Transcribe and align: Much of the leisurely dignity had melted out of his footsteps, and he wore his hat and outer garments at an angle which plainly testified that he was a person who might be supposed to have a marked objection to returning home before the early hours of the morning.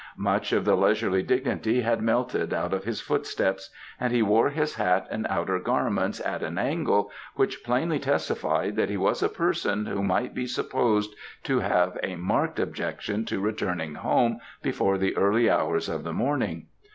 Much 0.17 0.51
of 0.51 0.65
the 0.65 0.75
leisurely 0.75 1.21
dignity 1.21 1.81
had 1.81 2.01
melted 2.01 2.55
out 2.55 2.73
of 2.73 2.85
his 2.85 2.99
footsteps, 2.99 3.69
and 3.99 4.11
he 4.11 4.23
wore 4.23 4.49
his 4.49 4.73
hat 4.73 5.05
and 5.11 5.27
outer 5.29 5.59
garments 5.59 6.19
at 6.25 6.41
an 6.41 6.57
angle 6.57 7.11
which 7.35 7.63
plainly 7.63 7.99
testified 7.99 8.75
that 8.75 8.89
he 8.89 8.97
was 8.97 9.21
a 9.21 9.29
person 9.29 9.85
who 9.85 10.01
might 10.01 10.33
be 10.33 10.47
supposed 10.47 11.13
to 11.43 11.59
have 11.59 11.99
a 12.01 12.15
marked 12.15 12.57
objection 12.57 13.25
to 13.25 13.39
returning 13.39 13.93
home 13.93 14.39
before 14.63 14.97
the 14.97 15.15
early 15.15 15.47
hours 15.47 15.87
of 15.87 16.03
the 16.03 16.13
morning. 16.13 16.65